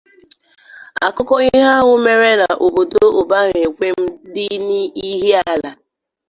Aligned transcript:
Akụkọ 1.05 1.35
ihe 1.47 1.61
ahụ 1.75 1.93
mere 2.05 2.29
n'obodo 2.39 3.03
Ubahuekwem 3.21 3.99
dị 4.33 4.45
n'Ihiala 4.65 5.71